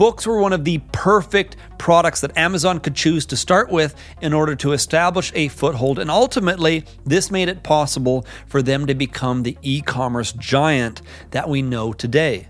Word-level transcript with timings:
books 0.00 0.26
were 0.26 0.40
one 0.40 0.54
of 0.54 0.64
the 0.64 0.78
perfect 0.92 1.58
products 1.76 2.22
that 2.22 2.34
Amazon 2.34 2.80
could 2.80 2.94
choose 2.94 3.26
to 3.26 3.36
start 3.36 3.68
with 3.68 3.94
in 4.22 4.32
order 4.32 4.56
to 4.56 4.72
establish 4.72 5.30
a 5.34 5.48
foothold. 5.48 5.98
And 5.98 6.10
ultimately, 6.10 6.86
this 7.04 7.30
made 7.30 7.50
it 7.50 7.62
possible 7.62 8.24
for 8.46 8.62
them 8.62 8.86
to 8.86 8.94
become 8.94 9.42
the 9.42 9.58
e 9.60 9.82
commerce 9.82 10.32
giant 10.32 11.02
that 11.32 11.50
we 11.50 11.60
know 11.60 11.92
today. 11.92 12.48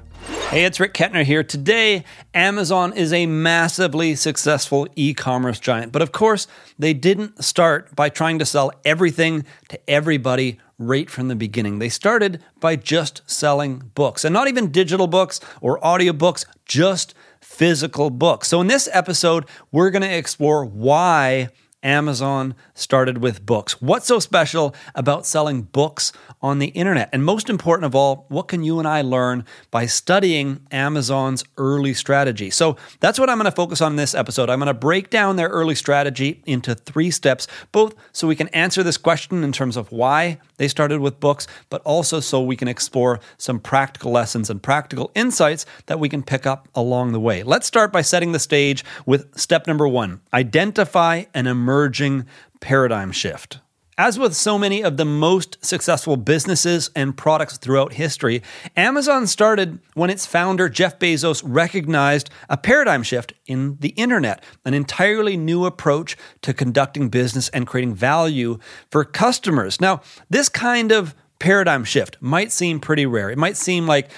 Hey, 0.51 0.65
it's 0.65 0.79
Rick 0.79 0.95
Kettner 0.95 1.25
here. 1.25 1.43
Today, 1.43 2.05
Amazon 2.35 2.93
is 2.93 3.13
a 3.13 3.27
massively 3.27 4.15
successful 4.15 4.87
e 4.95 5.13
commerce 5.13 5.59
giant. 5.59 5.91
But 5.91 6.03
of 6.03 6.13
course, 6.13 6.47
they 6.79 6.95
didn't 6.95 7.43
start 7.43 7.97
by 7.97 8.11
trying 8.11 8.39
to 8.39 8.47
sell 8.47 8.71
everything 8.85 9.45
to 9.71 9.91
everybody 9.91 10.61
right 10.79 11.11
from 11.11 11.27
the 11.27 11.37
beginning. 11.37 11.81
They 11.81 11.89
started 11.89 12.43
by 12.61 12.77
just 12.77 13.23
selling 13.27 13.91
books, 13.97 14.25
and 14.25 14.33
not 14.33 14.47
even 14.47 14.71
digital 14.71 15.09
books 15.09 15.41
or 15.61 15.81
audiobooks, 15.81 16.47
just 16.65 17.13
physical 17.43 18.11
books. 18.11 18.49
So, 18.49 18.61
in 18.61 18.67
this 18.67 18.89
episode, 18.93 19.47
we're 19.73 19.91
going 19.91 20.03
to 20.03 20.17
explore 20.17 20.65
why 20.65 21.49
Amazon 21.83 22.55
started 22.75 23.19
with 23.19 23.47
books. 23.47 23.81
What's 23.81 24.07
so 24.07 24.19
special 24.19 24.75
about 24.95 25.27
selling 25.27 25.63
books 25.63 26.13
on 26.43 26.59
the 26.59 26.69
internet? 26.69 27.09
And 27.13 27.25
most 27.25 27.49
important 27.49 27.87
of 27.87 27.95
all, 27.95 28.27
what 28.29 28.49
can 28.49 28.63
you 28.63 28.79
and 28.79 28.87
I 28.87 29.01
learn 29.01 29.45
by 29.71 29.87
studying 29.87 30.61
Amazon's 30.71 31.43
early 31.57 31.95
strategy? 31.95 32.51
So 32.51 32.77
that's 33.01 33.19
what 33.19 33.31
I'm 33.31 33.39
going 33.39 33.47
to 33.47 33.51
focus 33.51 33.81
on 33.81 33.93
in 33.93 33.97
this 33.97 34.15
episode. 34.15 34.51
I'm 34.51 34.59
going 34.59 34.67
to 34.67 34.75
break 34.75 35.11
down 35.11 35.37
their 35.37 35.49
early 35.49 35.75
strategy 35.75 36.43
into 36.45 36.75
three 36.75 37.11
steps, 37.11 37.47
both 37.73 37.95
so 38.13 38.29
we 38.29 38.37
can 38.37 38.49
answer 38.49 38.83
this 38.83 38.99
question 38.99 39.43
in 39.43 39.53
terms 39.53 39.77
of 39.77 39.91
why 39.91 40.39
they 40.59 40.69
started 40.69 41.01
with 41.01 41.21
books, 41.21 41.47
but 41.71 41.81
also 41.83 42.21
so 42.21 42.43
we 42.43 42.57
can 42.57 42.69
explore 42.69 43.21
some 43.39 43.59
practical 43.59 44.13
lessons 44.13 44.51
and 44.51 44.63
practical 44.63 45.11
insights 45.15 45.65
that 45.87 45.99
we 45.99 46.09
can 46.09 46.23
pick 46.23 46.47
up 46.47 46.69
along 46.75 47.13
the 47.13 47.21
way. 47.21 47.43
Let's 47.43 47.67
start 47.67 47.93
by 47.93 48.03
setting 48.03 48.33
the 48.33 48.39
stage 48.39 48.85
with 49.07 49.39
step 49.39 49.67
number 49.67 49.89
one 49.89 50.21
identify 50.35 51.25
an 51.35 51.47
emerging 51.47 51.70
emerging 51.71 52.27
paradigm 52.59 53.13
shift. 53.13 53.61
As 53.97 54.19
with 54.19 54.35
so 54.35 54.59
many 54.59 54.83
of 54.83 54.97
the 54.97 55.05
most 55.05 55.65
successful 55.65 56.17
businesses 56.17 56.91
and 56.97 57.17
products 57.17 57.59
throughout 57.59 57.93
history, 57.93 58.43
Amazon 58.77 59.29
started 59.29 59.79
when 59.95 60.11
its 60.11 60.27
founder, 60.27 60.69
Jeff 60.69 60.99
Bezos, 60.99 61.43
recognized 61.45 62.29
a 62.49 62.57
paradigm 62.57 63.05
shift 63.05 63.35
in 63.47 63.77
the 63.79 63.91
internet, 63.91 64.43
an 64.65 64.75
entirely 64.75 65.37
new 65.37 65.65
approach 65.65 66.17
to 66.43 66.53
conducting 66.53 67.09
business 67.09 67.49
and 67.51 67.69
creating 67.69 67.95
value 67.95 68.59
for 68.91 69.05
customers. 69.05 69.81
Now, 69.81 70.01
this 70.29 70.49
kind 70.49 70.91
of 70.91 71.15
paradigm 71.39 71.85
shift 71.85 72.17
might 72.21 72.51
seem 72.51 72.81
pretty 72.81 73.07
rare. 73.07 73.31
It 73.31 73.39
might 73.39 73.57
seem 73.57 73.87
like 73.87 74.11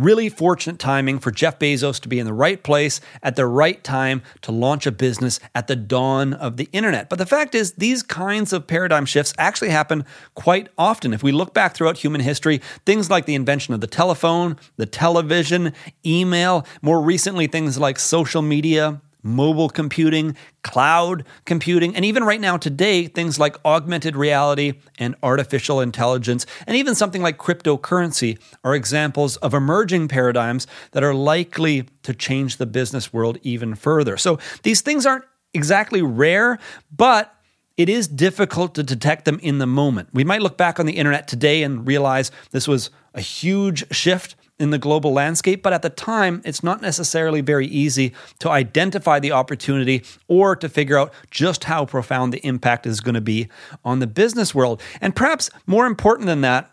Really 0.00 0.30
fortunate 0.30 0.78
timing 0.78 1.18
for 1.18 1.30
Jeff 1.30 1.58
Bezos 1.58 2.00
to 2.00 2.08
be 2.08 2.18
in 2.18 2.24
the 2.24 2.32
right 2.32 2.62
place 2.62 3.02
at 3.22 3.36
the 3.36 3.44
right 3.44 3.84
time 3.84 4.22
to 4.40 4.50
launch 4.50 4.86
a 4.86 4.92
business 4.92 5.38
at 5.54 5.66
the 5.66 5.76
dawn 5.76 6.32
of 6.32 6.56
the 6.56 6.70
internet. 6.72 7.10
But 7.10 7.18
the 7.18 7.26
fact 7.26 7.54
is, 7.54 7.72
these 7.72 8.02
kinds 8.02 8.54
of 8.54 8.66
paradigm 8.66 9.04
shifts 9.04 9.34
actually 9.36 9.68
happen 9.68 10.06
quite 10.34 10.68
often. 10.78 11.12
If 11.12 11.22
we 11.22 11.32
look 11.32 11.52
back 11.52 11.74
throughout 11.74 11.98
human 11.98 12.22
history, 12.22 12.62
things 12.86 13.10
like 13.10 13.26
the 13.26 13.34
invention 13.34 13.74
of 13.74 13.82
the 13.82 13.86
telephone, 13.86 14.56
the 14.78 14.86
television, 14.86 15.74
email, 16.06 16.66
more 16.80 17.02
recently, 17.02 17.46
things 17.46 17.76
like 17.76 17.98
social 17.98 18.40
media, 18.40 19.02
mobile 19.22 19.68
computing, 19.68 20.36
cloud 20.62 21.24
computing, 21.44 21.94
and 21.96 22.04
even 22.04 22.24
right 22.24 22.40
now 22.40 22.56
today, 22.56 23.06
things 23.06 23.38
like 23.38 23.56
augmented 23.64 24.16
reality 24.16 24.74
and 24.98 25.14
artificial 25.22 25.80
intelligence, 25.80 26.46
and 26.66 26.76
even 26.76 26.94
something 26.94 27.22
like 27.22 27.38
cryptocurrency 27.38 28.38
are 28.64 28.74
examples 28.74 29.36
of 29.38 29.54
emerging 29.54 30.08
paradigms 30.08 30.66
that 30.92 31.04
are 31.04 31.14
likely 31.14 31.88
to 32.02 32.14
change 32.14 32.56
the 32.56 32.66
business 32.66 33.12
world 33.12 33.38
even 33.42 33.74
further. 33.74 34.16
So 34.16 34.38
these 34.62 34.80
things 34.80 35.06
aren't 35.06 35.24
exactly 35.54 36.02
rare, 36.02 36.58
but 36.94 37.34
it 37.76 37.88
is 37.88 38.06
difficult 38.08 38.74
to 38.74 38.82
detect 38.82 39.24
them 39.24 39.38
in 39.42 39.58
the 39.58 39.66
moment. 39.66 40.10
We 40.12 40.24
might 40.24 40.42
look 40.42 40.58
back 40.58 40.78
on 40.78 40.86
the 40.86 40.98
internet 40.98 41.26
today 41.26 41.62
and 41.62 41.86
realize 41.86 42.30
this 42.50 42.68
was 42.68 42.90
a 43.14 43.20
huge 43.20 43.84
shift 43.94 44.36
in 44.60 44.70
the 44.70 44.78
global 44.78 45.12
landscape, 45.12 45.62
but 45.62 45.72
at 45.72 45.82
the 45.82 45.90
time, 45.90 46.42
it's 46.44 46.62
not 46.62 46.82
necessarily 46.82 47.40
very 47.40 47.66
easy 47.66 48.12
to 48.38 48.50
identify 48.50 49.18
the 49.18 49.32
opportunity 49.32 50.04
or 50.28 50.54
to 50.54 50.68
figure 50.68 50.98
out 50.98 51.12
just 51.30 51.64
how 51.64 51.84
profound 51.84 52.32
the 52.32 52.46
impact 52.46 52.86
is 52.86 53.00
going 53.00 53.14
to 53.14 53.20
be 53.20 53.48
on 53.84 53.98
the 53.98 54.06
business 54.06 54.54
world. 54.54 54.80
And 55.00 55.16
perhaps 55.16 55.50
more 55.66 55.86
important 55.86 56.26
than 56.26 56.42
that, 56.42 56.70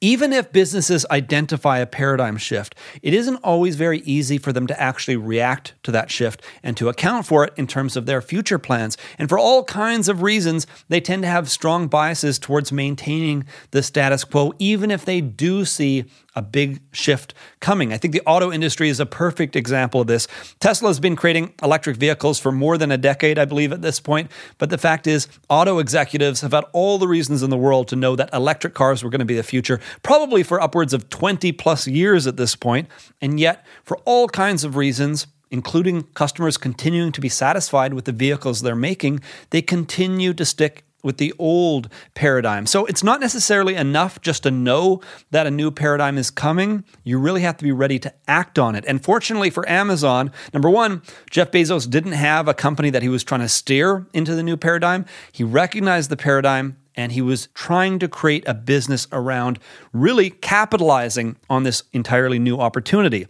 even 0.00 0.32
if 0.32 0.52
businesses 0.52 1.04
identify 1.10 1.78
a 1.78 1.86
paradigm 1.86 2.36
shift, 2.36 2.74
it 3.02 3.14
isn't 3.14 3.36
always 3.36 3.76
very 3.76 4.00
easy 4.00 4.38
for 4.38 4.52
them 4.52 4.66
to 4.66 4.80
actually 4.80 5.16
react 5.16 5.74
to 5.82 5.90
that 5.90 6.10
shift 6.10 6.42
and 6.62 6.76
to 6.76 6.88
account 6.88 7.26
for 7.26 7.44
it 7.44 7.52
in 7.56 7.66
terms 7.66 7.96
of 7.96 8.06
their 8.06 8.22
future 8.22 8.58
plans. 8.58 8.96
And 9.18 9.28
for 9.28 9.38
all 9.38 9.64
kinds 9.64 10.08
of 10.08 10.22
reasons, 10.22 10.66
they 10.88 11.00
tend 11.00 11.22
to 11.22 11.28
have 11.28 11.50
strong 11.50 11.88
biases 11.88 12.38
towards 12.38 12.72
maintaining 12.72 13.44
the 13.72 13.82
status 13.82 14.24
quo, 14.24 14.52
even 14.58 14.90
if 14.90 15.04
they 15.04 15.20
do 15.20 15.64
see 15.64 16.04
a 16.34 16.42
big 16.42 16.80
shift 16.92 17.34
coming. 17.60 17.92
I 17.92 17.98
think 17.98 18.12
the 18.12 18.22
auto 18.26 18.52
industry 18.52 18.88
is 18.88 19.00
a 19.00 19.06
perfect 19.06 19.56
example 19.56 20.00
of 20.00 20.06
this. 20.06 20.28
Tesla 20.60 20.88
has 20.88 21.00
been 21.00 21.16
creating 21.16 21.52
electric 21.62 21.96
vehicles 21.96 22.38
for 22.38 22.52
more 22.52 22.78
than 22.78 22.90
a 22.92 22.98
decade, 22.98 23.38
I 23.38 23.44
believe, 23.44 23.72
at 23.72 23.82
this 23.82 24.00
point. 24.00 24.30
But 24.58 24.70
the 24.70 24.78
fact 24.78 25.06
is, 25.06 25.28
auto 25.48 25.78
executives 25.78 26.40
have 26.40 26.52
had 26.52 26.64
all 26.72 26.98
the 26.98 27.08
reasons 27.08 27.42
in 27.42 27.50
the 27.50 27.56
world 27.56 27.88
to 27.88 27.96
know 27.96 28.16
that 28.16 28.32
electric 28.32 28.74
cars 28.74 29.02
were 29.02 29.10
going 29.10 29.20
to 29.20 29.24
be 29.24 29.36
the 29.36 29.42
future, 29.42 29.80
probably 30.02 30.42
for 30.42 30.60
upwards 30.60 30.92
of 30.92 31.10
20 31.10 31.52
plus 31.52 31.86
years 31.86 32.26
at 32.26 32.36
this 32.36 32.56
point. 32.56 32.88
And 33.20 33.40
yet, 33.40 33.66
for 33.82 33.98
all 34.04 34.28
kinds 34.28 34.64
of 34.64 34.76
reasons, 34.76 35.26
including 35.50 36.04
customers 36.14 36.56
continuing 36.56 37.12
to 37.12 37.20
be 37.20 37.28
satisfied 37.28 37.92
with 37.92 38.04
the 38.04 38.12
vehicles 38.12 38.62
they're 38.62 38.76
making, 38.76 39.20
they 39.50 39.62
continue 39.62 40.32
to 40.34 40.44
stick 40.44 40.84
with 41.02 41.18
the 41.18 41.32
old 41.38 41.88
paradigm. 42.14 42.66
So 42.66 42.86
it's 42.86 43.02
not 43.02 43.20
necessarily 43.20 43.74
enough 43.74 44.20
just 44.20 44.42
to 44.44 44.50
know 44.50 45.00
that 45.30 45.46
a 45.46 45.50
new 45.50 45.70
paradigm 45.70 46.18
is 46.18 46.30
coming. 46.30 46.84
You 47.04 47.18
really 47.18 47.42
have 47.42 47.56
to 47.58 47.64
be 47.64 47.72
ready 47.72 47.98
to 48.00 48.12
act 48.28 48.58
on 48.58 48.74
it. 48.74 48.84
And 48.86 49.02
fortunately 49.02 49.50
for 49.50 49.68
Amazon, 49.68 50.32
number 50.52 50.70
one, 50.70 51.02
Jeff 51.30 51.50
Bezos 51.50 51.88
didn't 51.88 52.12
have 52.12 52.48
a 52.48 52.54
company 52.54 52.90
that 52.90 53.02
he 53.02 53.08
was 53.08 53.24
trying 53.24 53.40
to 53.40 53.48
steer 53.48 54.06
into 54.12 54.34
the 54.34 54.42
new 54.42 54.56
paradigm. 54.56 55.06
He 55.32 55.44
recognized 55.44 56.10
the 56.10 56.16
paradigm 56.16 56.76
and 56.94 57.12
he 57.12 57.22
was 57.22 57.48
trying 57.54 57.98
to 58.00 58.08
create 58.08 58.46
a 58.46 58.54
business 58.54 59.06
around 59.12 59.58
really 59.92 60.30
capitalizing 60.30 61.36
on 61.48 61.62
this 61.62 61.84
entirely 61.92 62.38
new 62.38 62.58
opportunity. 62.58 63.26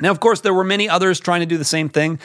Now, 0.00 0.10
of 0.10 0.20
course, 0.20 0.40
there 0.40 0.54
were 0.54 0.64
many 0.64 0.88
others 0.88 1.20
trying 1.20 1.40
to 1.40 1.46
do 1.46 1.58
the 1.58 1.64
same 1.64 1.88
thing 1.88 2.18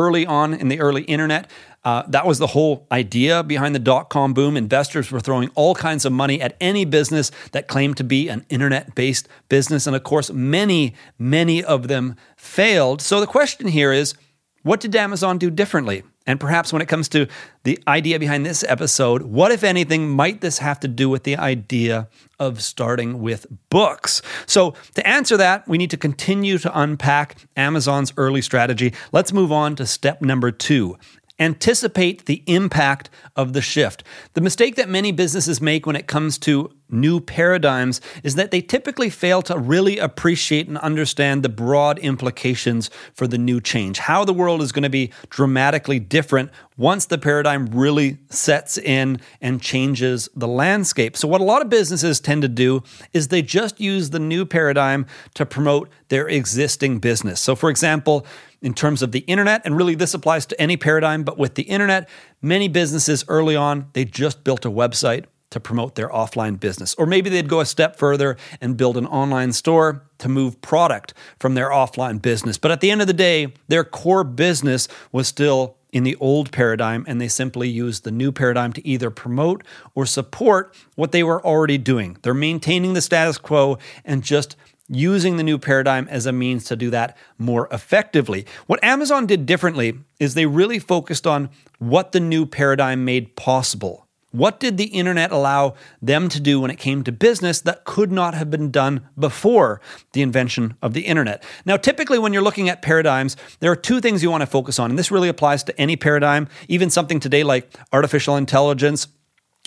early 0.00 0.26
on 0.26 0.52
in 0.52 0.68
the 0.68 0.80
early 0.80 1.02
internet. 1.02 1.50
Uh, 1.84 2.02
that 2.08 2.26
was 2.26 2.38
the 2.38 2.46
whole 2.46 2.86
idea 2.90 3.42
behind 3.42 3.74
the 3.74 3.84
dot 3.92 4.08
com 4.08 4.34
boom. 4.34 4.56
Investors 4.56 5.10
were 5.10 5.20
throwing 5.20 5.50
all 5.54 5.74
kinds 5.74 6.04
of 6.06 6.12
money 6.12 6.40
at 6.40 6.56
any 6.60 6.84
business 6.86 7.30
that 7.52 7.68
claimed 7.68 7.96
to 7.96 8.04
be 8.04 8.30
an 8.30 8.44
internet 8.48 8.94
based 8.94 9.28
business. 9.48 9.86
And 9.86 9.96
of 9.96 10.02
course, 10.02 10.32
many, 10.32 10.94
many 11.18 11.62
of 11.62 11.88
them 11.88 12.16
failed. 12.36 13.02
So 13.02 13.20
the 13.20 13.32
question 13.38 13.68
here 13.68 13.92
is 13.92 14.14
what 14.64 14.80
did 14.80 14.96
Amazon 14.96 15.38
do 15.38 15.50
differently? 15.50 16.02
And 16.26 16.40
perhaps 16.40 16.72
when 16.72 16.80
it 16.80 16.88
comes 16.88 17.08
to 17.10 17.28
the 17.64 17.78
idea 17.86 18.18
behind 18.18 18.46
this 18.46 18.64
episode, 18.66 19.22
what, 19.22 19.52
if 19.52 19.62
anything, 19.62 20.08
might 20.08 20.40
this 20.40 20.58
have 20.58 20.80
to 20.80 20.88
do 20.88 21.10
with 21.10 21.24
the 21.24 21.36
idea 21.36 22.08
of 22.38 22.62
starting 22.62 23.20
with 23.20 23.46
books? 23.68 24.22
So, 24.46 24.74
to 24.94 25.06
answer 25.06 25.36
that, 25.36 25.68
we 25.68 25.76
need 25.76 25.90
to 25.90 25.98
continue 25.98 26.56
to 26.58 26.80
unpack 26.80 27.36
Amazon's 27.56 28.14
early 28.16 28.40
strategy. 28.40 28.94
Let's 29.12 29.34
move 29.34 29.52
on 29.52 29.76
to 29.76 29.86
step 29.86 30.22
number 30.22 30.50
two 30.50 30.96
Anticipate 31.40 32.26
the 32.26 32.44
impact 32.46 33.10
of 33.34 33.54
the 33.54 33.60
shift. 33.60 34.04
The 34.34 34.40
mistake 34.40 34.76
that 34.76 34.88
many 34.88 35.10
businesses 35.10 35.60
make 35.60 35.84
when 35.84 35.96
it 35.96 36.06
comes 36.06 36.38
to 36.38 36.70
new 36.88 37.20
paradigms 37.20 38.00
is 38.22 38.34
that 38.34 38.50
they 38.50 38.60
typically 38.60 39.10
fail 39.10 39.42
to 39.42 39.58
really 39.58 39.98
appreciate 39.98 40.68
and 40.68 40.78
understand 40.78 41.42
the 41.42 41.48
broad 41.48 41.98
implications 41.98 42.90
for 43.14 43.26
the 43.26 43.38
new 43.38 43.60
change, 43.60 43.98
how 43.98 44.24
the 44.24 44.32
world 44.32 44.62
is 44.62 44.72
going 44.72 44.82
to 44.82 44.90
be 44.90 45.12
dramatically 45.30 45.98
different 45.98 46.50
once 46.76 47.06
the 47.06 47.18
paradigm 47.18 47.66
really 47.66 48.18
sets 48.30 48.76
in 48.78 49.20
and 49.40 49.62
changes 49.62 50.28
the 50.34 50.48
landscape. 50.48 51.16
So, 51.16 51.28
what 51.28 51.40
a 51.40 51.44
lot 51.44 51.62
of 51.62 51.68
businesses 51.68 52.20
tend 52.20 52.42
to 52.42 52.48
do 52.48 52.82
is 53.12 53.28
they 53.28 53.42
just 53.42 53.80
use 53.80 54.10
the 54.10 54.18
new 54.18 54.44
paradigm 54.44 55.06
to 55.34 55.46
promote 55.46 55.88
their 56.08 56.28
existing 56.28 56.98
business. 56.98 57.40
So, 57.40 57.54
for 57.54 57.70
example, 57.70 58.26
in 58.60 58.74
terms 58.74 59.02
of 59.02 59.12
the 59.12 59.20
internet, 59.20 59.62
and 59.64 59.76
really 59.76 59.94
this 59.94 60.14
applies 60.14 60.46
to 60.46 60.60
any 60.60 60.76
paradigm, 60.76 61.22
but 61.22 61.38
with 61.38 61.54
the 61.54 61.64
internet, 61.64 62.08
many 62.40 62.66
businesses 62.66 63.24
early 63.28 63.54
on, 63.54 63.88
they 63.92 64.04
just 64.04 64.42
built 64.42 64.64
a 64.64 64.70
website 64.70 65.26
to 65.50 65.60
promote 65.60 65.94
their 65.94 66.08
offline 66.08 66.58
business. 66.58 66.94
Or 66.96 67.06
maybe 67.06 67.30
they'd 67.30 67.48
go 67.48 67.60
a 67.60 67.66
step 67.66 67.96
further 67.96 68.36
and 68.60 68.76
build 68.76 68.96
an 68.96 69.06
online 69.06 69.52
store 69.52 70.02
to 70.18 70.28
move 70.28 70.60
product 70.60 71.14
from 71.38 71.54
their 71.54 71.70
offline 71.70 72.20
business. 72.20 72.58
But 72.58 72.70
at 72.70 72.80
the 72.80 72.90
end 72.90 73.00
of 73.00 73.06
the 73.06 73.12
day, 73.12 73.54
their 73.68 73.84
core 73.84 74.24
business 74.24 74.88
was 75.12 75.28
still 75.28 75.76
in 75.92 76.02
the 76.02 76.16
old 76.16 76.50
paradigm, 76.50 77.04
and 77.06 77.20
they 77.20 77.28
simply 77.28 77.68
used 77.68 78.02
the 78.02 78.10
new 78.10 78.32
paradigm 78.32 78.72
to 78.72 78.84
either 78.86 79.10
promote 79.10 79.62
or 79.94 80.04
support 80.04 80.74
what 80.96 81.12
they 81.12 81.22
were 81.22 81.44
already 81.46 81.78
doing. 81.78 82.16
They're 82.22 82.34
maintaining 82.34 82.94
the 82.94 83.00
status 83.00 83.38
quo 83.38 83.78
and 84.04 84.24
just 84.24 84.56
using 84.88 85.36
the 85.36 85.42
new 85.42 85.56
paradigm 85.56 86.08
as 86.08 86.26
a 86.26 86.32
means 86.32 86.64
to 86.64 86.76
do 86.76 86.90
that 86.90 87.16
more 87.38 87.68
effectively. 87.70 88.44
What 88.66 88.82
Amazon 88.82 89.26
did 89.26 89.46
differently 89.46 90.00
is 90.18 90.34
they 90.34 90.46
really 90.46 90.80
focused 90.80 91.26
on 91.26 91.48
what 91.78 92.12
the 92.12 92.20
new 92.20 92.44
paradigm 92.44 93.04
made 93.04 93.36
possible. 93.36 94.03
What 94.34 94.58
did 94.58 94.78
the 94.78 94.86
internet 94.86 95.30
allow 95.30 95.74
them 96.02 96.28
to 96.28 96.40
do 96.40 96.60
when 96.60 96.72
it 96.72 96.76
came 96.76 97.04
to 97.04 97.12
business 97.12 97.60
that 97.60 97.84
could 97.84 98.10
not 98.10 98.34
have 98.34 98.50
been 98.50 98.72
done 98.72 99.08
before 99.16 99.80
the 100.12 100.22
invention 100.22 100.74
of 100.82 100.92
the 100.92 101.02
internet? 101.02 101.44
Now, 101.64 101.76
typically, 101.76 102.18
when 102.18 102.32
you're 102.32 102.42
looking 102.42 102.68
at 102.68 102.82
paradigms, 102.82 103.36
there 103.60 103.70
are 103.70 103.76
two 103.76 104.00
things 104.00 104.24
you 104.24 104.32
want 104.32 104.42
to 104.42 104.48
focus 104.48 104.80
on, 104.80 104.90
and 104.90 104.98
this 104.98 105.12
really 105.12 105.28
applies 105.28 105.62
to 105.64 105.80
any 105.80 105.94
paradigm, 105.94 106.48
even 106.66 106.90
something 106.90 107.20
today 107.20 107.44
like 107.44 107.72
artificial 107.92 108.34
intelligence 108.34 109.06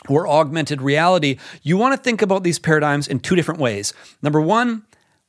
or 0.09 0.27
augmented 0.27 0.81
reality. 0.81 1.37
You 1.63 1.77
want 1.77 1.95
to 1.95 2.03
think 2.03 2.21
about 2.21 2.43
these 2.43 2.59
paradigms 2.59 3.07
in 3.07 3.21
two 3.21 3.37
different 3.37 3.61
ways. 3.61 3.93
Number 4.21 4.41
one, 4.41 4.83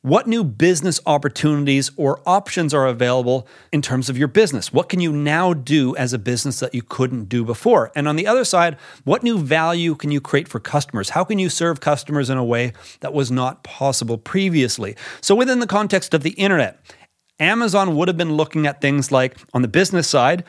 what 0.09 0.27
new 0.27 0.43
business 0.43 1.01
opportunities 1.05 1.91
or 1.99 2.23
options 2.25 2.73
are 2.73 2.87
available 2.87 3.47
in 3.71 3.83
terms 3.83 4.09
of 4.09 4.17
your 4.17 4.27
business? 4.27 4.73
What 4.73 4.89
can 4.89 5.01
you 5.01 5.13
now 5.13 5.53
do 5.53 5.95
as 5.97 6.15
a 6.15 6.19
business 6.19 6.61
that 6.61 6.75
you 6.75 6.81
couldn't 6.81 7.29
do 7.29 7.45
before? 7.45 7.93
And 7.95 8.09
on 8.09 8.17
the 8.17 8.27
other 8.27 8.45
side, 8.45 8.79
what 9.05 9.23
new 9.23 9.39
value 9.39 9.95
can 9.95 10.11
you 10.11 10.23
create 10.23 10.49
for 10.49 10.61
customers? 10.61 11.11
How 11.11 11.25
can 11.25 11.39
you 11.39 11.51
serve 11.51 11.81
customers 11.81 12.31
in 12.31 12.39
a 12.39 12.45
way 12.45 12.73
that 13.01 13.13
was 13.13 13.31
not 13.31 13.63
possible 13.63 14.17
previously? 14.17 14.97
So, 15.21 15.35
within 15.35 15.61
the 15.61 15.67
context 15.67 16.15
of 16.15 16.23
the 16.23 16.31
internet, 16.31 16.81
Amazon 17.39 17.95
would 17.95 18.09
have 18.09 18.17
been 18.17 18.33
looking 18.33 18.67
at 18.67 18.81
things 18.81 19.13
like 19.13 19.37
on 19.53 19.61
the 19.61 19.69
business 19.69 20.09
side, 20.09 20.43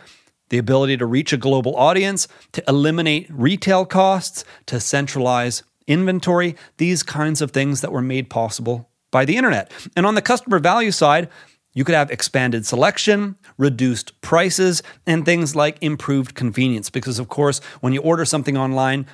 the 0.51 0.57
ability 0.57 0.95
to 0.95 1.05
reach 1.05 1.33
a 1.33 1.37
global 1.37 1.75
audience, 1.75 2.29
to 2.53 2.63
eliminate 2.65 3.27
retail 3.29 3.85
costs, 3.85 4.45
to 4.67 4.79
centralize 4.79 5.63
inventory, 5.85 6.55
these 6.77 7.03
kinds 7.03 7.41
of 7.41 7.51
things 7.51 7.81
that 7.81 7.91
were 7.91 8.01
made 8.01 8.29
possible 8.29 8.88
by 9.11 9.25
the 9.25 9.37
internet. 9.37 9.71
And 9.95 10.05
on 10.05 10.15
the 10.15 10.21
customer 10.21 10.59
value 10.59 10.91
side, 10.91 11.29
you 11.73 11.83
could 11.83 11.95
have 11.95 12.09
expanded 12.09 12.65
selection, 12.65 13.35
reduced 13.57 14.19
prices, 14.21 14.81
and 15.05 15.23
things 15.23 15.55
like 15.55 15.77
improved 15.81 16.35
convenience. 16.35 16.89
Because, 16.89 17.19
of 17.19 17.29
course, 17.29 17.59
when 17.81 17.93
you 17.93 18.01
order 18.01 18.25
something 18.25 18.57
online, 18.57 19.05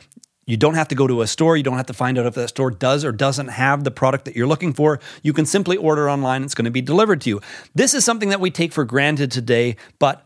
you 0.45 0.57
don't 0.57 0.75
have 0.75 0.87
to 0.89 0.95
go 0.95 1.07
to 1.07 1.21
a 1.21 1.27
store. 1.27 1.57
You 1.57 1.63
don't 1.63 1.77
have 1.77 1.87
to 1.87 1.93
find 1.93 2.17
out 2.17 2.25
if 2.25 2.35
that 2.35 2.49
store 2.49 2.71
does 2.71 3.03
or 3.03 3.11
doesn't 3.11 3.49
have 3.49 3.83
the 3.83 3.91
product 3.91 4.25
that 4.25 4.35
you're 4.35 4.47
looking 4.47 4.73
for. 4.73 4.99
You 5.21 5.33
can 5.33 5.45
simply 5.45 5.75
order 5.75 6.09
online. 6.09 6.43
It's 6.43 6.55
going 6.55 6.65
to 6.65 6.71
be 6.71 6.81
delivered 6.81 7.21
to 7.21 7.29
you. 7.29 7.41
This 7.73 7.93
is 7.93 8.05
something 8.05 8.29
that 8.29 8.39
we 8.39 8.51
take 8.51 8.71
for 8.71 8.85
granted 8.85 9.31
today, 9.31 9.75
but 9.99 10.24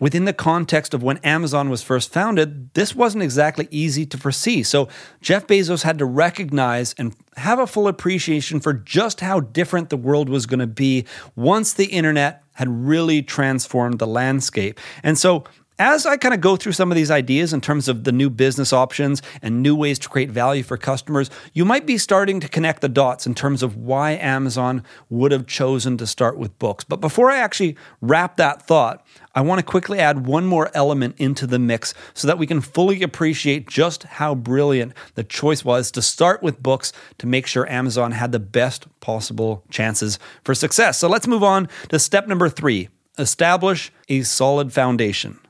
within 0.00 0.24
the 0.24 0.32
context 0.32 0.94
of 0.94 1.02
when 1.02 1.18
Amazon 1.18 1.70
was 1.70 1.82
first 1.82 2.12
founded, 2.12 2.72
this 2.74 2.94
wasn't 2.94 3.22
exactly 3.22 3.68
easy 3.70 4.06
to 4.06 4.18
foresee. 4.18 4.62
So 4.62 4.88
Jeff 5.20 5.46
Bezos 5.46 5.82
had 5.82 5.98
to 5.98 6.04
recognize 6.04 6.94
and 6.94 7.14
have 7.36 7.58
a 7.58 7.66
full 7.66 7.88
appreciation 7.88 8.60
for 8.60 8.72
just 8.72 9.20
how 9.20 9.40
different 9.40 9.90
the 9.90 9.96
world 9.96 10.28
was 10.28 10.46
going 10.46 10.60
to 10.60 10.66
be 10.66 11.04
once 11.36 11.72
the 11.72 11.86
internet 11.86 12.42
had 12.54 12.68
really 12.68 13.22
transformed 13.22 13.98
the 13.98 14.06
landscape. 14.06 14.80
And 15.02 15.16
so 15.16 15.44
as 15.78 16.06
I 16.06 16.16
kind 16.16 16.34
of 16.34 16.40
go 16.40 16.56
through 16.56 16.72
some 16.72 16.90
of 16.90 16.96
these 16.96 17.10
ideas 17.10 17.52
in 17.52 17.60
terms 17.60 17.88
of 17.88 18.04
the 18.04 18.12
new 18.12 18.30
business 18.30 18.72
options 18.72 19.22
and 19.40 19.62
new 19.62 19.76
ways 19.76 19.98
to 20.00 20.08
create 20.08 20.30
value 20.30 20.62
for 20.62 20.76
customers, 20.76 21.30
you 21.52 21.64
might 21.64 21.86
be 21.86 21.98
starting 21.98 22.40
to 22.40 22.48
connect 22.48 22.80
the 22.80 22.88
dots 22.88 23.26
in 23.26 23.34
terms 23.34 23.62
of 23.62 23.76
why 23.76 24.12
Amazon 24.12 24.82
would 25.08 25.30
have 25.30 25.46
chosen 25.46 25.96
to 25.98 26.06
start 26.06 26.36
with 26.36 26.58
books. 26.58 26.84
But 26.84 27.00
before 27.00 27.30
I 27.30 27.38
actually 27.38 27.76
wrap 28.00 28.36
that 28.38 28.66
thought, 28.66 29.06
I 29.34 29.40
want 29.40 29.60
to 29.60 29.64
quickly 29.64 30.00
add 30.00 30.26
one 30.26 30.46
more 30.46 30.70
element 30.74 31.14
into 31.18 31.46
the 31.46 31.60
mix 31.60 31.94
so 32.12 32.26
that 32.26 32.38
we 32.38 32.46
can 32.46 32.60
fully 32.60 33.02
appreciate 33.02 33.68
just 33.68 34.02
how 34.02 34.34
brilliant 34.34 34.94
the 35.14 35.22
choice 35.22 35.64
was 35.64 35.92
to 35.92 36.02
start 36.02 36.42
with 36.42 36.60
books 36.60 36.92
to 37.18 37.26
make 37.26 37.46
sure 37.46 37.70
Amazon 37.70 38.12
had 38.12 38.32
the 38.32 38.40
best 38.40 38.86
possible 38.98 39.62
chances 39.70 40.18
for 40.42 40.54
success. 40.54 40.98
So 40.98 41.08
let's 41.08 41.28
move 41.28 41.44
on 41.44 41.68
to 41.90 41.98
step 41.98 42.26
number 42.26 42.48
three 42.48 42.88
establish 43.18 43.90
a 44.08 44.22
solid 44.22 44.72
foundation. 44.72 45.40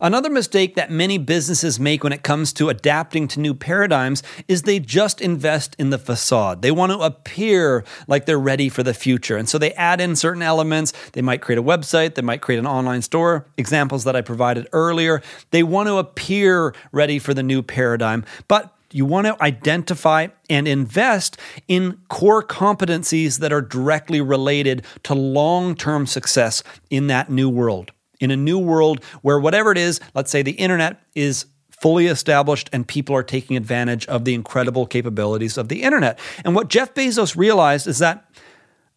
Another 0.00 0.30
mistake 0.30 0.76
that 0.76 0.90
many 0.90 1.18
businesses 1.18 1.80
make 1.80 2.04
when 2.04 2.12
it 2.12 2.22
comes 2.22 2.52
to 2.52 2.68
adapting 2.68 3.26
to 3.28 3.40
new 3.40 3.52
paradigms 3.52 4.22
is 4.46 4.62
they 4.62 4.78
just 4.78 5.20
invest 5.20 5.74
in 5.76 5.90
the 5.90 5.98
facade. 5.98 6.62
They 6.62 6.70
want 6.70 6.92
to 6.92 7.00
appear 7.00 7.84
like 8.06 8.24
they're 8.24 8.38
ready 8.38 8.68
for 8.68 8.84
the 8.84 8.94
future. 8.94 9.36
And 9.36 9.48
so 9.48 9.58
they 9.58 9.72
add 9.72 10.00
in 10.00 10.14
certain 10.14 10.42
elements. 10.42 10.92
They 11.12 11.22
might 11.22 11.42
create 11.42 11.58
a 11.58 11.62
website, 11.62 12.14
they 12.14 12.22
might 12.22 12.42
create 12.42 12.58
an 12.58 12.66
online 12.66 13.02
store, 13.02 13.46
examples 13.56 14.04
that 14.04 14.14
I 14.14 14.20
provided 14.20 14.68
earlier. 14.72 15.20
They 15.50 15.64
want 15.64 15.88
to 15.88 15.96
appear 15.96 16.74
ready 16.92 17.18
for 17.18 17.34
the 17.34 17.42
new 17.42 17.62
paradigm. 17.62 18.24
But 18.46 18.72
you 18.92 19.04
want 19.04 19.26
to 19.26 19.42
identify 19.42 20.28
and 20.48 20.66
invest 20.66 21.38
in 21.66 21.98
core 22.08 22.42
competencies 22.42 23.40
that 23.40 23.52
are 23.52 23.60
directly 23.60 24.20
related 24.20 24.84
to 25.02 25.14
long 25.14 25.74
term 25.74 26.06
success 26.06 26.62
in 26.88 27.08
that 27.08 27.30
new 27.30 27.50
world 27.50 27.92
in 28.20 28.30
a 28.30 28.36
new 28.36 28.58
world 28.58 29.02
where 29.22 29.38
whatever 29.38 29.72
it 29.72 29.78
is, 29.78 30.00
let's 30.14 30.30
say 30.30 30.42
the 30.42 30.52
internet 30.52 31.00
is 31.14 31.46
fully 31.70 32.06
established 32.06 32.68
and 32.72 32.86
people 32.86 33.14
are 33.14 33.22
taking 33.22 33.56
advantage 33.56 34.06
of 34.06 34.24
the 34.24 34.34
incredible 34.34 34.86
capabilities 34.86 35.56
of 35.56 35.68
the 35.68 35.82
internet. 35.82 36.18
And 36.44 36.54
what 36.54 36.68
Jeff 36.68 36.94
Bezos 36.94 37.36
realized 37.36 37.86
is 37.86 37.98
that 38.00 38.28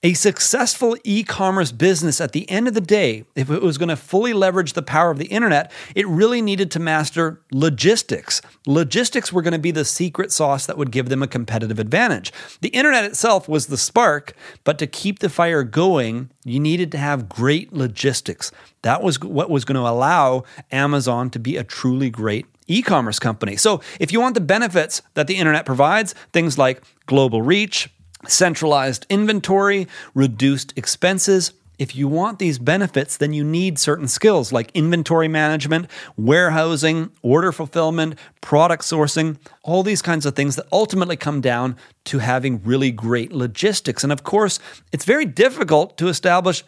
a 0.04 0.14
successful 0.14 0.98
e 1.04 1.24
commerce 1.24 1.72
business, 1.72 2.20
at 2.20 2.32
the 2.32 2.50
end 2.50 2.68
of 2.68 2.74
the 2.74 2.82
day, 2.82 3.24
if 3.36 3.52
it 3.52 3.62
was 3.62 3.78
going 3.78 3.90
to 3.90 3.96
fully 3.96 4.34
leverage 4.34 4.74
the 4.74 4.82
power 4.82 5.12
of 5.12 5.20
the 5.20 5.28
internet, 5.28 5.72
it 5.94 6.08
really 6.08 6.42
needed 6.42 6.72
to 6.72 6.80
master 6.80 7.40
logistics. 7.52 8.42
Logistics 8.66 9.32
were 9.32 9.44
going 9.44 9.54
to 9.54 9.60
be 9.60 9.70
the 9.70 9.86
secret 9.86 10.32
sauce 10.32 10.66
that 10.66 10.78
would 10.78 10.92
give 10.92 11.10
them 11.10 11.22
a 11.22 11.28
competitive 11.28 11.78
advantage. 11.78 12.34
The 12.62 12.70
internet 12.70 13.06
itself 13.06 13.48
was 13.48 13.68
the 13.68 13.78
spark, 13.78 14.34
but 14.64 14.80
to 14.80 14.88
keep 14.88 15.20
the 15.20 15.30
fire 15.30 15.64
going, 15.64 16.32
you 16.44 16.60
needed 16.60 16.92
to 16.94 16.98
have 16.98 17.30
great 17.30 17.72
logistics. 17.72 18.52
That 18.82 19.04
was 19.04 19.20
what 19.20 19.52
was 19.52 19.66
going 19.66 19.76
to 19.76 19.88
allow 19.88 20.46
Amazon 20.72 21.30
to 21.30 21.40
be 21.40 21.58
a 21.58 21.64
truly 21.64 22.10
great 22.10 22.48
e 22.66 22.82
commerce 22.82 23.20
company. 23.20 23.56
So, 23.56 23.82
if 24.00 24.12
you 24.12 24.20
want 24.20 24.34
the 24.34 24.42
benefits 24.42 25.04
that 25.14 25.28
the 25.28 25.36
internet 25.36 25.68
provides, 25.68 26.16
things 26.34 26.58
like 26.58 26.82
global 27.06 27.44
reach, 27.44 27.90
centralized 28.28 29.06
inventory, 29.10 29.88
reduced 30.14 30.74
expenses. 30.78 31.54
If 31.80 31.96
you 31.96 32.08
want 32.08 32.38
these 32.38 32.60
benefits, 32.60 33.18
then 33.18 33.34
you 33.34 33.44
need 33.44 33.80
certain 33.80 34.08
skills 34.08 34.52
like 34.52 34.70
inventory 34.76 35.28
management, 35.28 35.88
warehousing, 36.16 37.12
order 37.24 37.52
fulfillment, 37.52 38.20
product 38.40 38.84
sourcing, 38.84 39.38
all 39.64 39.82
these 39.82 40.04
kinds 40.04 40.28
of 40.28 40.36
things 40.36 40.56
that 40.58 40.68
ultimately 40.72 41.16
come 41.16 41.42
down 41.42 41.76
to 42.06 42.20
having 42.20 42.62
really 42.64 42.92
great 42.92 43.32
logistics. 43.32 44.04
And 44.04 44.14
of 44.14 44.24
course, 44.24 44.60
it's 44.92 45.06
very 45.06 45.26
difficult 45.26 45.98
to 45.98 46.08
establish 46.08 46.64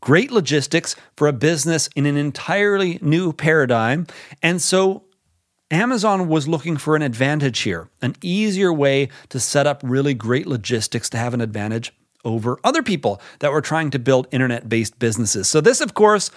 great 0.00 0.32
logistics 0.32 0.96
for 1.16 1.28
a 1.28 1.32
business 1.32 1.88
in 1.94 2.06
an 2.06 2.16
entirely 2.16 2.98
new 3.00 3.32
paradigm. 3.32 4.06
And 4.42 4.60
so 4.60 5.04
Amazon 5.70 6.28
was 6.28 6.48
looking 6.48 6.76
for 6.76 6.96
an 6.96 7.02
advantage 7.02 7.60
here, 7.60 7.88
an 8.02 8.16
easier 8.22 8.72
way 8.72 9.08
to 9.28 9.38
set 9.38 9.66
up 9.66 9.80
really 9.84 10.14
great 10.14 10.46
logistics 10.46 11.08
to 11.10 11.18
have 11.18 11.32
an 11.32 11.40
advantage 11.40 11.92
over 12.24 12.58
other 12.64 12.82
people 12.82 13.20
that 13.38 13.52
were 13.52 13.60
trying 13.60 13.90
to 13.90 13.98
build 13.98 14.26
internet 14.32 14.68
based 14.68 14.98
businesses. 14.98 15.48
So, 15.48 15.60
this, 15.60 15.80
of 15.80 15.94
course, 15.94 16.30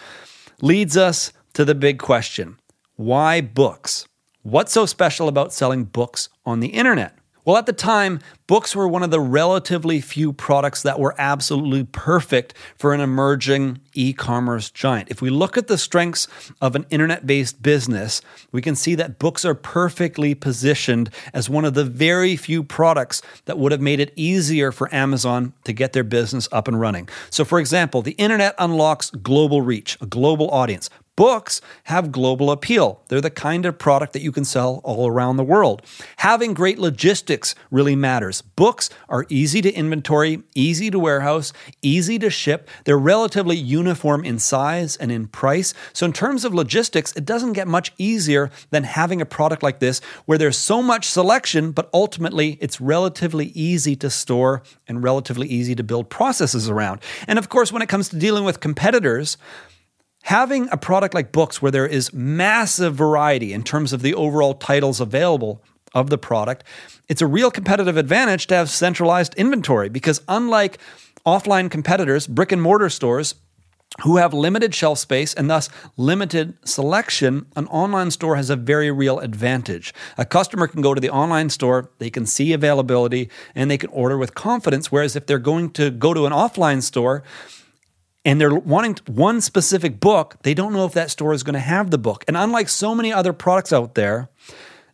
leads 0.62 0.96
us 0.96 1.34
to 1.54 1.66
the 1.66 1.76
big 1.76 2.00
question 2.00 2.58
why 2.96 3.42
books? 3.42 4.06
What's 4.44 4.72
so 4.72 4.86
special 4.86 5.28
about 5.28 5.52
selling 5.52 5.86
books 5.86 6.30
on 6.46 6.60
the 6.60 6.68
internet? 6.68 7.18
Well, 7.46 7.58
at 7.58 7.66
the 7.66 7.74
time, 7.74 8.22
books 8.48 8.74
were 8.74 8.88
one 8.88 9.04
of 9.04 9.12
the 9.12 9.20
relatively 9.20 10.00
few 10.00 10.32
products 10.32 10.82
that 10.84 10.98
were 10.98 11.14
absolutely 11.18 11.84
perfect 11.84 12.54
for 12.78 12.94
an 12.94 13.02
emerging 13.02 13.82
e 13.94 14.14
commerce 14.14 14.70
giant. 14.70 15.12
If 15.12 15.22
we 15.22 15.30
look 15.30 15.58
at 15.58 15.68
the 15.68 15.78
strengths 15.78 16.30
of 16.62 16.74
an 16.76 16.86
internet 16.90 17.28
based 17.28 17.62
business, 17.62 18.22
we 18.54 18.62
can 18.62 18.76
see 18.76 18.96
that 18.96 19.20
books 19.20 19.44
are 19.44 19.56
perfectly 19.56 20.34
positioned 20.34 21.10
as 21.34 21.50
one 21.50 21.66
of 21.66 21.74
the 21.74 21.84
very 21.84 22.38
few 22.38 22.64
products 22.64 23.22
that 23.44 23.58
would 23.58 23.74
have 23.74 23.82
made 23.82 24.00
it 24.00 24.14
easier 24.16 24.72
for 24.72 24.94
Amazon 24.96 25.52
to 25.66 25.74
get 25.74 25.92
their 25.92 26.06
business 26.06 26.48
up 26.54 26.70
and 26.70 26.80
running. 26.80 27.10
So, 27.30 27.44
for 27.44 27.60
example, 27.60 28.02
the 28.02 28.12
internet 28.12 28.56
unlocks 28.58 29.10
global 29.10 29.62
reach, 29.62 29.98
a 30.00 30.06
global 30.06 30.50
audience. 30.52 30.90
Books 31.16 31.62
have 31.84 32.12
global 32.12 32.50
appeal. 32.50 33.04
They're 33.08 33.22
the 33.22 33.30
kind 33.30 33.68
of 33.68 33.78
product 33.78 34.14
that 34.14 34.24
you 34.24 34.32
can 34.32 34.46
sell 34.46 34.82
all 34.84 35.08
around 35.08 35.38
the 35.38 35.44
world. 35.44 35.84
Having 36.18 36.56
great 36.56 36.80
logistics 36.80 37.54
really 37.70 37.96
matters. 37.96 38.42
Books 38.42 38.90
are 39.10 39.28
easy 39.30 39.62
to 39.62 39.72
inventory, 39.72 40.42
easy 40.56 40.90
to 40.90 40.98
warehouse, 40.98 41.54
easy 41.84 42.18
to 42.18 42.32
ship. 42.32 42.68
They're 42.86 42.98
relatively 42.98 43.56
uniform 43.56 44.26
in 44.26 44.40
size 44.40 44.96
and 44.96 45.12
in 45.12 45.28
price. 45.28 45.76
So, 45.94 46.08
in 46.08 46.14
terms 46.14 46.46
of 46.46 46.54
logistics, 46.56 47.14
it 47.14 47.26
doesn't 47.26 47.54
get 47.54 47.68
much 47.68 47.94
easier 48.00 48.50
than 48.72 48.84
having 48.84 49.22
a 49.22 49.26
product 49.26 49.62
like 49.62 49.78
this 49.78 50.02
where 50.26 50.40
there's 50.40 50.58
so 50.58 50.82
much 50.82 51.06
selection, 51.06 51.74
but 51.74 51.92
ultimately 51.94 52.58
it's 52.60 52.82
relatively 52.82 53.48
easy 53.54 53.96
to 53.98 54.10
store 54.10 54.64
and 54.88 55.04
relatively 55.04 55.48
easy 55.48 55.76
to 55.76 55.84
build 55.84 56.10
processes 56.10 56.70
around. 56.70 57.02
And 57.28 57.38
of 57.38 57.50
course, 57.50 57.72
when 57.72 57.84
it 57.84 57.90
comes 57.90 58.10
to 58.10 58.18
dealing 58.18 58.46
with 58.46 58.60
competitors, 58.60 59.38
having 60.24 60.68
a 60.72 60.78
product 60.78 61.14
like 61.14 61.32
books 61.32 61.62
where 61.62 61.72
there 61.72 61.88
is 61.88 62.14
massive 62.14 62.96
variety 62.96 63.54
in 63.54 63.64
terms 63.64 63.94
of 63.94 64.02
the 64.02 64.14
overall 64.14 64.54
titles 64.54 65.00
available 65.00 65.62
of 65.94 66.10
the 66.10 66.18
product, 66.18 66.64
it's 67.08 67.22
a 67.22 67.28
real 67.28 67.52
competitive 67.52 67.98
advantage 67.98 68.48
to 68.48 68.56
have 68.56 68.70
centralized 68.70 69.36
inventory 69.36 69.90
because, 69.90 70.22
unlike 70.28 70.80
offline 71.26 71.70
competitors, 71.70 72.26
brick 72.26 72.52
and 72.52 72.62
mortar 72.62 72.90
stores, 72.90 73.36
who 74.02 74.18
have 74.18 74.34
limited 74.34 74.74
shelf 74.74 74.98
space 74.98 75.36
and 75.36 75.50
thus 75.50 75.70
limited 75.98 76.58
selection, 76.68 77.46
an 77.56 77.68
online 77.68 78.10
store 78.10 78.38
has 78.38 78.50
a 78.50 78.56
very 78.56 78.90
real 78.90 79.20
advantage. 79.20 79.94
A 80.18 80.26
customer 80.26 80.66
can 80.68 80.82
go 80.82 80.96
to 80.96 81.02
the 81.02 81.12
online 81.12 81.50
store, 81.52 81.92
they 82.00 82.10
can 82.10 82.26
see 82.26 82.54
availability, 82.54 83.30
and 83.54 83.70
they 83.70 83.78
can 83.78 83.92
order 83.92 84.18
with 84.18 84.34
confidence. 84.34 84.92
Whereas 84.92 85.16
if 85.16 85.28
they're 85.28 85.38
going 85.38 85.70
to 85.72 85.92
go 85.92 86.14
to 86.14 86.26
an 86.26 86.34
offline 86.34 86.82
store, 86.82 87.24
and 88.26 88.40
they're 88.40 88.56
wanting 88.56 88.98
one 89.08 89.42
specific 89.42 90.00
book, 90.00 90.38
they 90.44 90.54
don't 90.54 90.74
know 90.74 90.86
if 90.86 90.94
that 90.94 91.12
store 91.12 91.34
is 91.34 91.44
going 91.44 91.54
to 91.54 91.60
have 91.60 91.92
the 91.92 91.98
book. 91.98 92.24
And 92.28 92.38
unlike 92.38 92.70
so 92.70 92.96
many 92.96 93.12
other 93.12 93.34
products 93.34 93.74
out 93.74 93.96
there, 93.96 94.30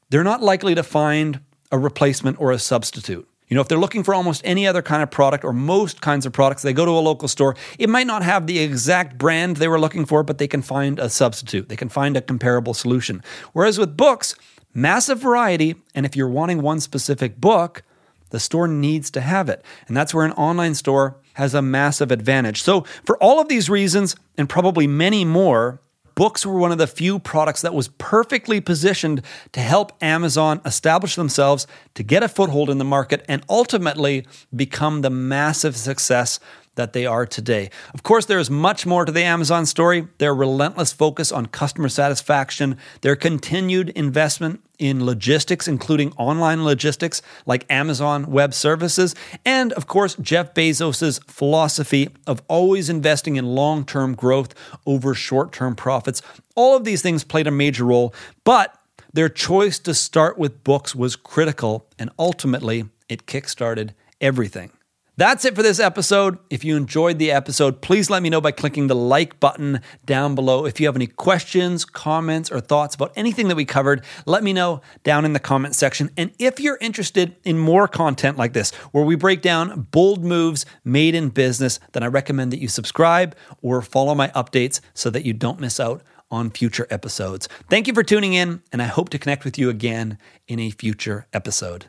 they're 0.10 0.24
not 0.24 0.42
likely 0.42 0.76
to 0.76 0.84
find 0.84 1.42
a 1.72 1.78
replacement 1.78 2.40
or 2.40 2.52
a 2.52 2.60
substitute. 2.60 3.28
You 3.48 3.56
know, 3.56 3.62
if 3.62 3.68
they're 3.68 3.80
looking 3.80 4.04
for 4.04 4.14
almost 4.14 4.44
any 4.46 4.68
other 4.68 4.84
kind 4.84 5.02
of 5.02 5.10
product 5.10 5.44
or 5.44 5.54
most 5.54 6.02
kinds 6.02 6.28
of 6.28 6.34
products, 6.34 6.62
they 6.62 6.74
go 6.74 6.86
to 6.86 6.92
a 6.92 7.00
local 7.00 7.28
store. 7.28 7.56
It 7.80 7.90
might 7.90 8.06
not 8.06 8.22
have 8.22 8.46
the 8.46 8.60
exact 8.60 9.18
brand 9.18 9.58
they 9.58 9.68
were 9.68 9.80
looking 9.80 10.06
for, 10.06 10.22
but 10.22 10.38
they 10.38 10.48
can 10.48 10.62
find 10.62 11.00
a 11.00 11.10
substitute. 11.10 11.68
They 11.68 11.76
can 11.76 11.90
find 11.90 12.16
a 12.16 12.22
comparable 12.22 12.76
solution. 12.76 13.24
Whereas 13.54 13.80
with 13.80 13.98
books, 13.98 14.36
massive 14.74 15.20
variety, 15.20 15.76
and 15.96 16.06
if 16.06 16.16
you're 16.16 16.30
wanting 16.30 16.62
one 16.62 16.80
specific 16.80 17.42
book, 17.42 17.82
the 18.30 18.40
store 18.40 18.68
needs 18.68 19.10
to 19.12 19.22
have 19.22 19.50
it. 19.50 19.66
And 19.88 19.98
that's 19.98 20.14
where 20.14 20.26
an 20.26 20.34
online 20.34 20.76
store 20.76 21.18
has 21.34 21.54
a 21.54 21.62
massive 21.62 22.12
advantage. 22.12 22.62
So, 22.62 22.82
for 23.06 23.18
all 23.18 23.40
of 23.40 23.48
these 23.48 23.70
reasons, 23.70 24.16
and 24.38 24.50
probably 24.50 24.88
many 24.88 25.26
more, 25.26 25.82
books 26.20 26.46
were 26.46 26.58
one 26.58 26.74
of 26.74 26.78
the 26.78 26.86
few 26.86 27.18
products 27.18 27.62
that 27.62 27.74
was 27.74 27.88
perfectly 27.98 28.60
positioned 28.60 29.22
to 29.54 29.62
help 29.62 29.94
Amazon 30.04 30.60
establish 30.66 31.16
themselves 31.16 31.66
to 31.94 32.04
get 32.04 32.24
a 32.24 32.28
foothold 32.28 32.70
in 32.70 32.78
the 32.78 32.84
market 32.84 33.24
and 33.30 33.42
ultimately 33.48 34.28
become 34.54 35.02
the 35.02 35.10
massive 35.10 35.78
success 35.78 36.40
that 36.80 36.94
they 36.94 37.06
are 37.06 37.26
today. 37.26 37.70
Of 37.94 38.04
course, 38.04 38.26
there 38.26 38.40
is 38.40 38.50
much 38.50 38.86
more 38.86 39.04
to 39.04 39.12
the 39.12 39.24
Amazon 39.24 39.66
story. 39.66 40.08
Their 40.18 40.34
relentless 40.34 40.94
focus 40.94 41.30
on 41.30 41.48
customer 41.48 41.90
satisfaction, 41.90 42.78
their 43.02 43.18
continued 43.18 43.90
investment 43.90 44.62
in 44.78 45.06
logistics, 45.06 45.68
including 45.68 46.14
online 46.14 46.64
logistics 46.64 47.22
like 47.46 47.66
Amazon 47.70 48.32
Web 48.32 48.54
Services, 48.54 49.14
and 49.44 49.74
of 49.74 49.88
course, 49.88 50.16
Jeff 50.22 50.54
Bezos' 50.54 51.22
philosophy 51.30 52.08
of 52.26 52.42
always 52.48 52.90
investing 52.90 53.36
in 53.36 53.46
long 53.46 53.86
term 53.86 54.16
growth 54.16 54.56
over 54.86 55.14
short 55.14 55.52
term 55.52 55.76
profits. 55.76 56.22
All 56.56 56.78
of 56.78 56.86
these 56.86 57.02
things 57.02 57.26
played 57.26 57.46
a 57.46 57.52
major 57.52 57.84
role, 57.84 58.14
but 58.46 58.74
their 59.12 59.28
choice 59.28 59.80
to 59.80 59.94
start 59.94 60.38
with 60.38 60.64
books 60.64 60.96
was 60.96 61.18
critical, 61.18 61.86
and 62.00 62.10
ultimately, 62.18 62.86
it 63.10 63.26
kickstarted 63.26 63.90
everything. 64.22 64.72
That's 65.20 65.44
it 65.44 65.54
for 65.54 65.62
this 65.62 65.82
episode. 65.82 66.38
If 66.50 66.64
you 66.64 66.78
enjoyed 66.78 67.20
the 67.20 67.30
episode, 67.30 67.82
please 67.82 68.10
let 68.10 68.24
me 68.24 68.30
know 68.30 68.40
by 68.40 68.52
clicking 68.52 68.88
the 68.88 68.96
like 68.96 69.38
button 69.42 69.82
down 70.06 70.34
below. 70.34 70.66
If 70.66 70.80
you 70.80 70.86
have 70.86 70.96
any 70.96 71.08
questions, 71.08 71.84
comments, 71.84 72.50
or 72.50 72.62
thoughts 72.62 72.96
about 72.96 73.12
anything 73.18 73.50
that 73.50 73.58
we 73.58 73.66
covered, 73.66 74.06
let 74.26 74.46
me 74.46 74.54
know 74.54 74.80
down 75.04 75.26
in 75.26 75.34
the 75.34 75.40
comment 75.42 75.76
section. 75.76 76.10
And 76.16 76.32
if 76.40 76.62
you're 76.62 76.78
interested 76.80 77.36
in 77.44 77.58
more 77.58 77.86
content 77.86 78.38
like 78.38 78.54
this, 78.54 78.72
where 78.94 79.04
we 79.04 79.18
break 79.18 79.42
down 79.42 79.88
bold 79.92 80.24
moves 80.24 80.66
made 80.86 81.16
in 81.16 81.28
business, 81.28 81.82
then 81.92 82.02
I 82.02 82.08
recommend 82.08 82.54
that 82.54 82.62
you 82.62 82.70
subscribe 82.70 83.36
or 83.62 83.82
follow 83.82 84.16
my 84.16 84.30
updates 84.30 84.80
so 84.94 85.10
that 85.10 85.26
you 85.26 85.34
don't 85.34 85.60
miss 85.60 85.82
out 85.82 86.02
on 86.32 86.50
future 86.50 86.88
episodes. 86.90 87.50
Thank 87.70 87.88
you 87.88 87.94
for 87.94 88.04
tuning 88.04 88.36
in, 88.36 88.64
and 88.72 88.82
I 88.82 88.86
hope 88.86 89.10
to 89.10 89.20
connect 89.20 89.44
with 89.44 89.58
you 89.58 89.70
again 89.70 90.18
in 90.48 90.62
a 90.62 90.70
future 90.70 91.28
episode. 91.34 91.88